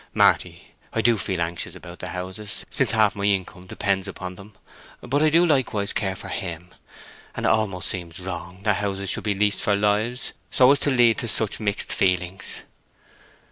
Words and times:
Marty, 0.15 0.71
I 0.93 1.01
do 1.03 1.15
feel 1.15 1.39
anxious 1.39 1.75
about 1.75 1.99
the 1.99 2.09
houses, 2.09 2.65
since 2.71 2.89
half 2.89 3.15
my 3.15 3.25
income 3.25 3.67
depends 3.67 4.07
upon 4.07 4.33
them; 4.33 4.53
but 5.01 5.21
I 5.21 5.29
do 5.29 5.45
likewise 5.45 5.93
care 5.93 6.15
for 6.15 6.29
him; 6.29 6.73
and 7.35 7.45
it 7.45 7.49
almost 7.51 7.87
seems 7.87 8.19
wrong 8.19 8.61
that 8.63 8.77
houses 8.77 9.11
should 9.11 9.23
be 9.25 9.35
leased 9.35 9.61
for 9.61 9.75
lives, 9.75 10.33
so 10.49 10.71
as 10.71 10.79
to 10.79 10.89
lead 10.89 11.19
to 11.19 11.27
such 11.27 11.59
mixed 11.59 11.93
feelings." 11.93 12.61